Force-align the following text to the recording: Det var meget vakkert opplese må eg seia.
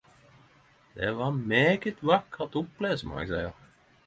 Det 0.95 1.11
var 1.17 1.29
meget 1.41 1.93
vakkert 2.11 2.59
opplese 2.63 3.13
må 3.13 3.23
eg 3.27 3.31
seia. 3.35 3.55